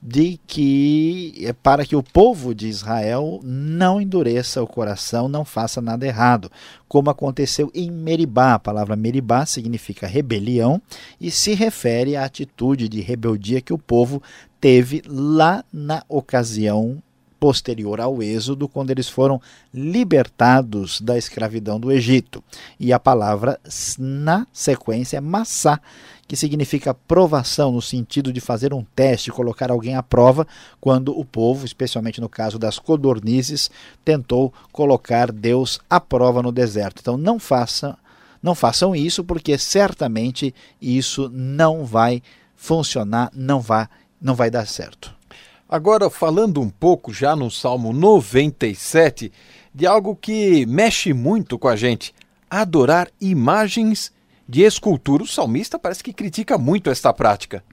de 0.08 0.40
que 0.46 1.34
é 1.42 1.52
para 1.52 1.84
que 1.84 1.96
o 1.96 2.04
povo 2.04 2.54
de 2.54 2.68
Israel 2.68 3.40
não 3.44 4.00
endureça 4.00 4.62
o 4.62 4.68
coração, 4.68 5.28
não 5.28 5.44
faça 5.44 5.82
nada 5.82 6.06
errado, 6.06 6.52
como 6.88 7.10
aconteceu 7.10 7.72
em 7.74 7.90
Meribá. 7.90 8.54
A 8.54 8.60
palavra 8.60 8.96
Meribá 8.96 9.48
significa 9.48 10.06
rebelião 10.06 10.80
e 11.20 11.32
se 11.32 11.56
refere 11.56 12.16
à 12.16 12.24
atitude 12.24 12.88
de 12.88 13.02
rebeldia 13.02 13.62
que 13.62 13.74
o 13.74 13.80
povo 13.80 14.22
teve 14.62 15.02
lá 15.08 15.66
na 15.74 16.04
ocasião 16.08 17.02
posterior 17.40 18.02
ao 18.02 18.22
Êxodo, 18.22 18.68
quando 18.68 18.92
eles 18.92 19.10
foram 19.10 19.42
libertados 19.74 21.02
da 21.02 21.18
escravidão 21.18 21.80
do 21.80 21.92
Egito. 21.92 22.44
E 22.80 22.92
a 22.92 23.00
palavra 23.00 23.60
na 23.98 24.48
sequência 24.52 25.18
é 25.18 25.22
massá, 25.22 25.80
que 26.28 26.36
significa 26.36 26.94
provação, 26.94 27.72
no 27.72 27.82
sentido 27.82 28.34
de 28.34 28.40
fazer 28.42 28.74
um 28.74 28.84
teste, 28.96 29.32
colocar 29.32 29.70
alguém 29.70 29.96
à 29.96 30.02
prova, 30.02 30.48
quando 30.82 31.18
o 31.18 31.24
povo, 31.24 31.66
especialmente 31.66 32.20
no 32.20 32.30
caso 32.30 32.58
das 32.58 32.80
codornizes, 32.80 33.70
tentou 34.04 34.54
colocar 34.72 35.32
Deus 35.32 35.80
à 35.90 36.00
prova 36.00 36.42
no 36.42 36.52
deserto. 36.52 37.00
Então 37.02 37.18
não 37.18 37.40
façam, 37.40 37.96
não 38.42 38.56
façam 38.56 38.96
isso, 38.96 39.24
porque 39.24 39.58
certamente 39.58 40.54
isso 40.82 41.30
não 41.32 41.86
vai 41.86 42.24
funcionar, 42.56 43.30
não 43.34 43.60
vai, 43.60 43.88
não 44.20 44.34
vai 44.34 44.50
dar 44.50 44.66
certo. 44.66 45.14
Agora, 45.68 46.12
falando 46.12 46.62
um 46.62 46.70
pouco 46.70 47.12
já 47.12 47.36
no 47.36 47.50
Salmo 47.50 47.92
97, 47.92 49.32
de 49.74 49.88
algo 49.88 50.16
que 50.16 50.64
mexe 50.68 51.12
muito 51.12 51.58
com 51.58 51.68
a 51.68 51.76
gente: 51.76 52.14
adorar 52.50 53.10
imagens 53.20 54.14
de 54.48 54.62
escultura. 54.62 55.24
O 55.24 55.28
salmista 55.28 55.80
parece 55.80 56.04
que 56.04 56.14
critica 56.14 56.58
muito 56.58 56.90
esta 56.92 57.12
prática. 57.12 57.64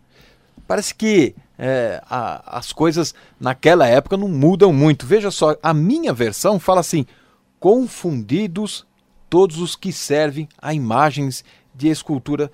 Parece 0.66 0.94
que 0.94 1.34
é, 1.58 2.02
a, 2.08 2.58
as 2.58 2.72
coisas 2.72 3.14
naquela 3.38 3.86
época 3.86 4.16
não 4.16 4.28
mudam 4.28 4.72
muito. 4.72 5.04
Veja 5.04 5.30
só, 5.30 5.54
a 5.62 5.74
minha 5.74 6.14
versão 6.14 6.58
fala 6.58 6.80
assim: 6.80 7.04
confundidos 7.60 8.86
todos 9.28 9.58
os 9.58 9.76
que 9.76 9.92
servem 9.92 10.48
a 10.60 10.72
imagens 10.72 11.44
de 11.74 11.88
escultura. 11.88 12.50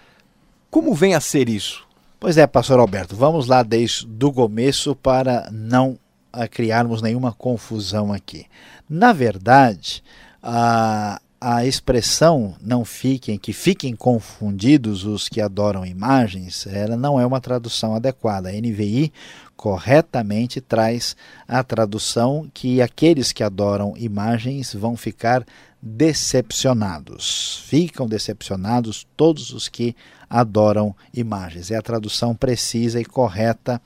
Como 0.69 0.95
vem 0.95 1.15
a 1.15 1.21
ser 1.21 1.49
isso? 1.49 1.88
Pois 2.21 2.37
é, 2.37 2.49
pastor 2.49 2.81
Alberto, 2.81 3.15
vamos 3.15 3.47
lá 3.47 3.63
desde 3.63 4.05
o 4.25 4.33
começo 4.33 4.97
para 4.97 5.49
não 5.53 5.97
ah, 6.33 6.49
criarmos 6.49 7.01
nenhuma 7.01 7.33
confusão 7.33 8.13
aqui. 8.13 8.47
Na 8.91 9.13
verdade, 9.13 10.03
a, 10.43 11.21
a 11.41 11.65
expressão 11.65 12.57
não 12.61 12.85
fiquem, 12.85 13.39
que 13.39 13.53
fiquem 13.53 13.95
confundidos 13.95 15.05
os 15.05 15.29
que 15.29 15.41
adoram 15.41 15.87
imagens, 15.87 16.67
ela 16.67 16.97
não 16.97 17.21
é 17.21 17.25
uma 17.25 17.41
tradução 17.41 17.95
adequada. 17.95 18.49
A 18.49 18.53
NVI 18.53 19.13
corretamente 19.57 20.61
traz 20.61 21.17
a 21.47 21.63
tradução 21.63 22.51
que 22.53 22.83
aqueles 22.83 23.31
que 23.31 23.45
adoram 23.45 23.95
imagens 23.97 24.75
vão 24.75 24.97
ficar 24.97 25.47
decepcionados. 25.81 27.63
Ficam 27.67 28.07
decepcionados 28.07 29.07
todos 29.17 29.53
os 29.53 29.69
que 29.69 29.95
adoram 30.29 30.95
imagens. 31.15 31.71
É 31.71 31.77
a 31.77 31.83
tradução 31.83 32.35
precisa 32.35 33.01
e 33.01 33.05
correta, 33.05 33.81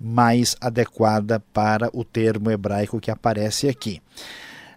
mais 0.00 0.56
adequada 0.60 1.40
para 1.52 1.90
o 1.92 2.04
termo 2.04 2.50
hebraico 2.50 3.00
que 3.00 3.10
aparece 3.10 3.68
aqui. 3.68 4.00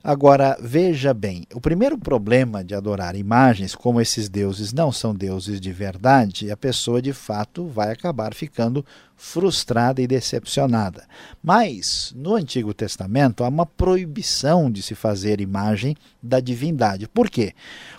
Agora, 0.04 0.58
veja 0.60 1.14
bem, 1.14 1.46
o 1.54 1.62
primeiro 1.62 1.96
problema 1.96 2.64
de 2.64 2.74
adorar 2.74 3.16
imagens, 3.16 3.76
como 3.76 4.02
esses 4.02 4.28
deuses 4.28 4.74
não 4.74 4.92
são 4.92 5.14
deuses 5.14 5.62
de 5.62 5.72
verdade, 5.72 6.50
a 6.50 6.58
pessoa 6.58 7.00
de 7.00 7.14
fato 7.14 7.68
vai 7.68 7.92
acabar 7.92 8.34
ficando 8.34 8.84
frustrada 9.24 10.02
e 10.02 10.08
decepcionada. 10.08 11.08
Mas, 11.44 12.12
no 12.18 12.34
Antigo 12.34 12.74
Testamento, 12.74 13.44
há 13.44 13.50
uma 13.50 13.68
proibição 13.68 14.70
de 14.70 14.82
se 14.82 14.96
fazer 14.96 15.40
imagem 15.40 15.96
da 16.22 16.40
divindade. 16.40 17.08
Por 17.08 17.30
quê? 17.30 17.54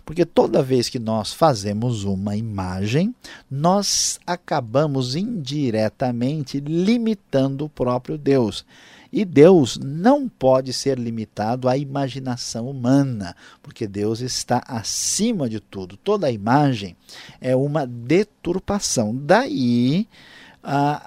Porque 0.04 0.26
toda 0.26 0.64
vez 0.64 0.88
que 0.88 0.98
nós 0.98 1.32
fazemos 1.32 2.02
uma 2.02 2.36
imagem, 2.36 3.14
nós 3.48 4.18
acabamos 4.26 5.14
indiretamente 5.14 6.58
limitando 6.58 7.66
o 7.66 7.70
próprio 7.70 8.18
Deus. 8.18 8.66
E 9.12 9.24
Deus 9.24 9.78
não 9.80 10.28
pode 10.28 10.72
ser 10.72 10.98
limitado 10.98 11.68
à 11.68 11.76
imaginação 11.76 12.68
humana, 12.68 13.36
porque 13.62 13.86
Deus 13.86 14.20
está 14.20 14.60
acima 14.66 15.48
de 15.48 15.60
tudo. 15.60 15.96
Toda 15.96 16.32
imagem 16.32 16.96
é 17.40 17.54
uma 17.54 17.86
deturpação. 17.86 19.14
Daí 19.14 20.08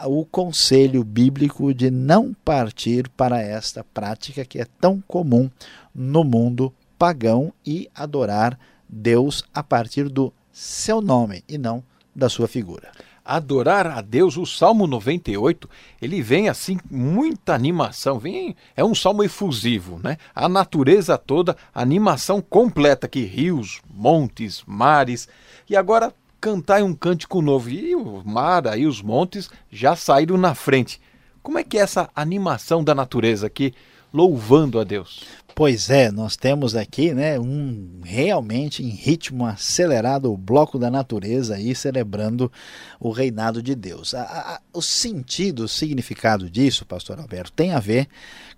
o 0.06 0.26
conselho 0.26 1.04
bíblico 1.04 1.74
de 1.74 1.90
não 1.90 2.34
partir 2.34 3.10
para 3.10 3.42
esta 3.42 3.84
prática 3.84 4.44
que 4.44 4.60
é 4.60 4.66
tão 4.80 5.02
comum 5.08 5.50
no 5.94 6.24
mundo 6.24 6.74
pagão 6.98 7.54
e 7.66 7.90
adorar 7.96 8.60
Deus 8.88 9.44
a 9.54 9.64
partir 9.64 10.10
do 10.10 10.34
seu 10.52 11.02
nome 11.02 11.44
e 11.48 11.58
não 11.58 11.84
da 12.16 12.30
sua 12.30 12.48
figura 12.48 12.92
adorar 13.26 13.88
a 13.88 14.02
Deus, 14.02 14.38
o 14.38 14.46
Salmo 14.46 14.86
98, 14.86 15.68
ele 16.00 16.22
vem 16.22 16.48
assim, 16.48 16.78
muita 16.90 17.56
animação, 17.56 18.20
vem, 18.20 18.56
é 18.76 18.86
um 18.86 18.94
salmo 18.94 19.24
efusivo, 19.24 20.00
né? 20.04 20.18
A 20.34 20.48
natureza 20.48 21.18
toda, 21.18 21.58
animação 21.74 22.40
completa, 22.40 23.08
que 23.08 23.26
rios, 23.26 23.82
montes, 23.92 24.64
mares, 24.68 25.28
e 25.68 25.76
agora 25.76 26.14
cantar 26.46 26.84
um 26.84 26.94
cântico 26.94 27.42
novo, 27.42 27.72
e 27.72 27.96
o 27.96 28.22
mar 28.24 28.68
aí, 28.68 28.86
os 28.86 29.02
montes 29.02 29.50
já 29.72 29.96
saíram 29.96 30.38
na 30.38 30.54
frente. 30.54 31.02
Como 31.42 31.58
é 31.58 31.64
que 31.64 31.76
é 31.76 31.82
essa 31.82 32.08
animação 32.16 32.84
da 32.84 32.94
natureza 32.94 33.48
aqui, 33.48 33.74
louvando 34.14 34.80
a 34.80 34.84
Deus? 34.84 35.24
Pois 35.56 35.90
é, 35.90 36.12
nós 36.12 36.38
temos 36.38 36.76
aqui 36.76 37.16
né, 37.16 37.40
um 37.40 38.00
realmente 38.04 38.84
em 38.84 38.90
ritmo 38.90 39.44
acelerado 39.44 40.32
o 40.32 40.38
bloco 40.38 40.78
da 40.78 40.92
natureza 40.92 41.56
aí 41.56 41.74
celebrando 41.74 42.52
o 43.00 43.10
reinado 43.10 43.60
de 43.60 43.74
Deus. 43.74 44.14
A, 44.14 44.22
a, 44.22 44.62
o 44.72 44.84
sentido, 44.84 45.64
o 45.64 45.68
significado 45.68 46.48
disso, 46.48 46.86
pastor 46.86 47.20
Alberto, 47.20 47.54
tem 47.54 47.72
a 47.72 47.80
ver 47.80 48.08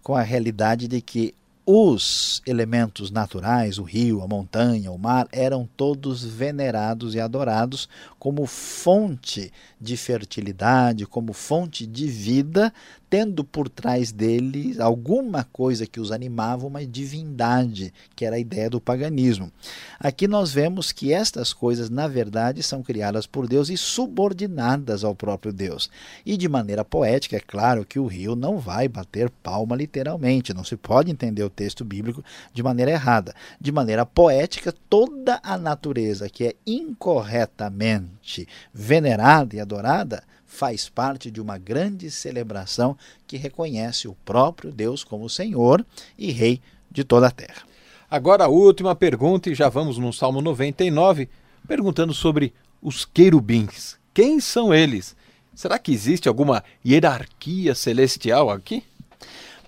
com 0.04 0.14
a 0.14 0.22
realidade 0.22 0.90
de 0.90 1.00
que 1.00 1.34
os 1.70 2.42
elementos 2.48 3.12
naturais, 3.12 3.78
o 3.78 3.84
rio, 3.84 4.24
a 4.24 4.28
montanha, 4.28 4.90
o 4.90 4.98
mar, 4.98 5.28
eram 5.34 5.68
todos 5.76 6.24
venerados 6.24 7.14
e 7.14 7.20
adorados 7.20 7.90
como 8.28 8.46
fonte 8.46 9.54
de 9.80 9.96
fertilidade, 9.96 11.06
como 11.06 11.32
fonte 11.32 11.88
de 11.88 12.08
vida, 12.08 12.74
tendo 13.10 13.42
por 13.42 13.70
trás 13.70 14.12
deles 14.12 14.82
alguma 14.82 15.46
coisa 15.46 15.88
que 15.88 15.98
os 15.98 16.12
animava, 16.12 16.68
uma 16.68 16.86
divindade, 16.86 17.94
que 18.18 18.26
era 18.26 18.36
a 18.36 18.40
ideia 18.40 18.70
do 18.70 18.82
paganismo. 18.82 19.50
Aqui 19.98 20.28
nós 20.28 20.52
vemos 20.52 20.92
que 20.92 21.14
estas 21.14 21.54
coisas, 21.54 21.90
na 21.90 22.06
verdade, 22.06 22.62
são 22.62 22.84
criadas 22.84 23.26
por 23.26 23.48
Deus 23.48 23.70
e 23.70 23.78
subordinadas 23.78 25.06
ao 25.06 25.16
próprio 25.16 25.54
Deus. 25.54 25.90
E 26.26 26.36
de 26.36 26.50
maneira 26.50 26.84
poética, 26.84 27.38
é 27.38 27.40
claro 27.40 27.86
que 27.86 27.98
o 27.98 28.08
rio 28.08 28.36
não 28.36 28.58
vai 28.58 28.90
bater 28.90 29.30
palma 29.30 29.74
literalmente, 29.74 30.54
não 30.54 30.66
se 30.66 30.76
pode 30.76 31.10
entender 31.10 31.44
o 31.44 31.50
texto 31.50 31.86
bíblico 31.86 32.22
de 32.54 32.62
maneira 32.62 32.92
errada. 32.92 33.34
De 33.62 33.72
maneira 33.72 34.06
poética, 34.06 34.76
toda 34.90 35.40
a 35.42 35.58
natureza 35.58 36.28
que 36.28 36.44
é 36.44 36.56
incorretamente 36.66 38.17
venerada 38.74 39.56
e 39.56 39.60
adorada 39.60 40.24
faz 40.46 40.90
parte 40.90 41.30
de 41.30 41.42
uma 41.42 41.58
grande 41.58 42.10
celebração 42.10 42.98
que 43.28 43.38
reconhece 43.38 44.08
o 44.08 44.16
próprio 44.26 44.72
Deus 44.72 45.04
como 45.04 45.30
Senhor 45.30 45.86
e 46.18 46.32
Rei 46.32 46.62
de 46.90 47.04
toda 47.04 47.28
a 47.28 47.32
terra. 47.32 47.64
Agora 48.10 48.46
a 48.46 48.48
última 48.48 48.96
pergunta, 48.96 49.50
e 49.50 49.56
já 49.56 49.68
vamos 49.68 49.98
no 49.98 50.14
Salmo 50.14 50.42
99, 50.42 51.30
perguntando 51.68 52.14
sobre 52.14 52.54
os 52.82 53.04
querubins. 53.04 53.98
Quem 54.14 54.40
são 54.40 54.74
eles? 54.74 55.16
Será 55.54 55.78
que 55.78 55.92
existe 55.92 56.30
alguma 56.30 56.64
hierarquia 56.86 57.76
celestial 57.76 58.50
aqui? 58.50 58.84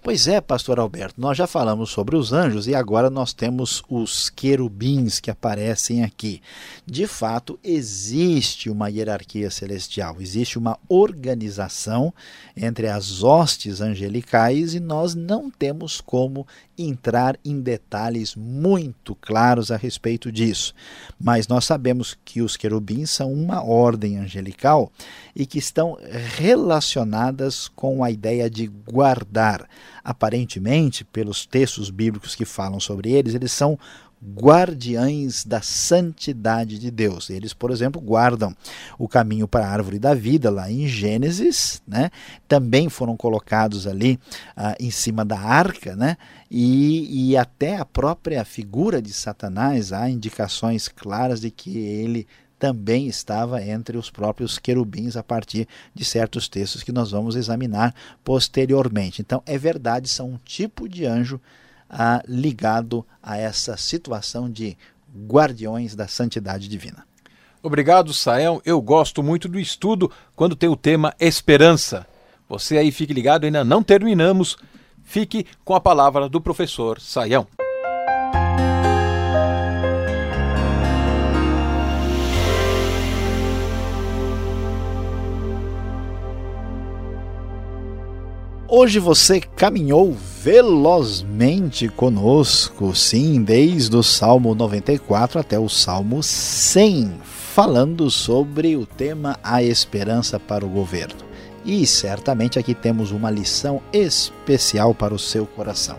Pois 0.01 0.29
é, 0.29 0.39
pastor 0.39 0.79
Alberto, 0.79 1.19
nós 1.19 1.37
já 1.37 1.45
falamos 1.45 1.89
sobre 1.89 2.15
os 2.15 2.31
anjos 2.31 2.67
e 2.67 2.73
agora 2.73 3.09
nós 3.09 3.33
temos 3.33 3.83
os 3.89 4.29
querubins 4.29 5.19
que 5.19 5.29
aparecem 5.29 6.03
aqui. 6.03 6.41
De 6.85 7.05
fato, 7.05 7.59
existe 7.61 8.69
uma 8.69 8.87
hierarquia 8.87 9.51
celestial, 9.51 10.15
existe 10.21 10.57
uma 10.57 10.79
organização 10.87 12.13
entre 12.55 12.87
as 12.87 13.23
hostes 13.23 13.81
angelicais 13.81 14.73
e 14.73 14.79
nós 14.79 15.15
não 15.15 15.51
temos 15.51 15.99
como 15.99 16.47
entrar 16.81 17.37
em 17.43 17.59
detalhes 17.59 18.35
muito 18.35 19.13
claros 19.15 19.71
a 19.71 19.77
respeito 19.77 20.31
disso. 20.31 20.73
Mas 21.19 21.47
nós 21.47 21.65
sabemos 21.65 22.17
que 22.23 22.41
os 22.41 22.55
querubins 22.55 23.09
são 23.09 23.31
uma 23.31 23.63
ordem 23.63 24.17
angelical 24.17 24.91
e 25.35 25.45
que 25.45 25.59
estão 25.59 25.97
relacionadas 26.37 27.67
com 27.67 28.03
a 28.03 28.11
ideia 28.11 28.49
de 28.49 28.67
guardar. 28.67 29.67
Aparentemente, 30.03 31.03
pelos 31.03 31.45
textos 31.45 31.89
bíblicos 31.89 32.35
que 32.35 32.45
falam 32.45 32.79
sobre 32.79 33.11
eles, 33.11 33.35
eles 33.35 33.51
são 33.51 33.77
guardiães 34.21 35.45
da 35.45 35.61
santidade 35.61 36.77
de 36.77 36.91
Deus. 36.91 37.29
Eles, 37.29 37.53
por 37.53 37.71
exemplo, 37.71 38.01
guardam 38.01 38.55
o 38.97 39.07
caminho 39.07 39.47
para 39.47 39.65
a 39.65 39.69
árvore 39.69 39.97
da 39.97 40.13
vida 40.13 40.49
lá 40.49 40.69
em 40.69 40.87
Gênesis, 40.87 41.81
né? 41.87 42.11
Também 42.47 42.89
foram 42.89 43.15
colocados 43.15 43.87
ali 43.87 44.19
ah, 44.55 44.75
em 44.79 44.91
cima 44.91 45.23
da 45.23 45.39
arca, 45.39 45.95
né? 45.95 46.17
E, 46.51 47.29
e 47.31 47.37
até 47.37 47.77
a 47.77 47.85
própria 47.85 48.43
figura 48.43 49.01
de 49.01 49.13
Satanás 49.13 49.93
há 49.93 50.09
indicações 50.09 50.87
claras 50.87 51.39
de 51.39 51.49
que 51.49 51.77
ele 51.77 52.27
também 52.59 53.07
estava 53.07 53.63
entre 53.63 53.97
os 53.97 54.11
próprios 54.11 54.59
querubins 54.59 55.15
a 55.15 55.23
partir 55.23 55.65
de 55.95 56.03
certos 56.03 56.49
textos 56.49 56.83
que 56.83 56.91
nós 56.91 57.11
vamos 57.11 57.37
examinar 57.37 57.95
posteriormente. 58.21 59.21
Então, 59.21 59.41
é 59.45 59.57
verdade, 59.57 60.09
são 60.09 60.31
um 60.31 60.37
tipo 60.43 60.89
de 60.89 61.05
anjo 61.05 61.39
ah, 61.89 62.21
ligado 62.27 63.05
a 63.21 63.37
essa 63.37 63.75
situação 63.77 64.49
de 64.49 64.77
guardiões 65.27 65.95
da 65.95 66.07
santidade 66.07 66.67
divina. 66.67 67.05
Obrigado, 67.61 68.13
Sael. 68.13 68.61
Eu 68.65 68.81
gosto 68.81 69.21
muito 69.21 69.49
do 69.49 69.59
estudo 69.59 70.11
quando 70.35 70.55
tem 70.55 70.69
o 70.69 70.77
tema 70.77 71.13
esperança. 71.19 72.05
Você 72.47 72.77
aí 72.77 72.91
fique 72.91 73.13
ligado, 73.13 73.45
ainda 73.45 73.63
não 73.63 73.83
terminamos. 73.83 74.57
Fique 75.03 75.45
com 75.65 75.73
a 75.73 75.81
palavra 75.81 76.29
do 76.29 76.39
professor 76.39 76.99
Saião. 77.01 77.47
Hoje 88.71 88.99
você 88.99 89.41
caminhou 89.41 90.15
velozmente 90.43 91.89
conosco, 91.89 92.95
sim, 92.95 93.41
desde 93.41 93.95
o 93.95 94.03
Salmo 94.03 94.53
94 94.53 95.39
até 95.39 95.57
o 95.57 95.67
Salmo 95.67 96.21
100, 96.21 97.19
falando 97.23 98.11
sobre 98.11 98.77
o 98.77 98.85
tema 98.85 99.39
A 99.43 99.63
Esperança 99.63 100.39
para 100.39 100.63
o 100.63 100.69
Governo. 100.69 101.15
E 101.65 101.83
certamente 101.87 102.59
aqui 102.59 102.75
temos 102.75 103.09
uma 103.09 103.31
lição 103.31 103.81
especial 103.91 104.93
para 104.93 105.15
o 105.15 105.19
seu 105.19 105.47
coração. 105.47 105.97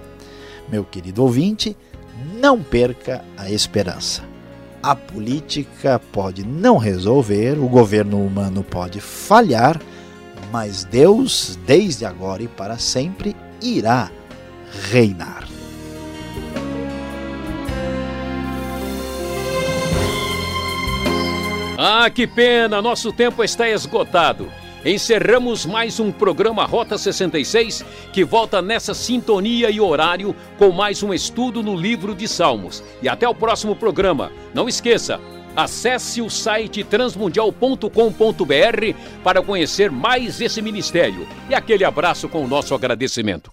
Meu 0.70 0.84
querido 0.84 1.24
ouvinte, 1.24 1.76
não 2.40 2.62
perca 2.62 3.24
a 3.36 3.50
esperança. 3.50 4.22
A 4.80 4.94
política 4.94 6.00
pode 6.12 6.46
não 6.46 6.78
resolver, 6.78 7.58
o 7.58 7.66
governo 7.66 8.24
humano 8.24 8.62
pode 8.62 9.00
falhar 9.00 9.76
mas 10.50 10.84
Deus, 10.84 11.58
desde 11.66 12.04
agora 12.04 12.42
e 12.42 12.48
para 12.48 12.78
sempre, 12.78 13.36
irá 13.60 14.10
reinar. 14.90 15.48
Ah, 21.82 22.10
que 22.10 22.26
pena! 22.26 22.82
Nosso 22.82 23.10
tempo 23.10 23.42
está 23.42 23.66
esgotado. 23.66 24.52
encerramos 24.84 25.64
mais 25.64 25.98
um 25.98 26.12
programa 26.12 26.66
Rota 26.66 26.98
66 26.98 27.82
que 28.12 28.22
volta 28.22 28.60
nessa 28.60 28.92
sintonia 28.92 29.70
e 29.70 29.80
horário 29.80 30.36
com 30.58 30.70
mais 30.72 31.02
um 31.02 31.14
estudo 31.14 31.62
no 31.62 31.74
livro 31.74 32.14
de 32.14 32.28
Salmos. 32.28 32.84
E 33.00 33.08
até 33.08 33.26
o 33.26 33.34
próximo 33.34 33.74
programa. 33.74 34.30
Não 34.52 34.68
esqueça, 34.68 35.18
acesse 35.56 36.22
o 36.22 36.30
site 36.30 36.84
transmundial.com.br 36.84 38.94
para 39.22 39.42
conhecer 39.42 39.90
mais 39.90 40.40
esse 40.40 40.62
ministério. 40.62 41.26
E 41.48 41.54
aquele 41.54 41.84
abraço 41.84 42.28
com 42.28 42.44
o 42.44 42.48
nosso 42.48 42.74
agradecimento. 42.74 43.50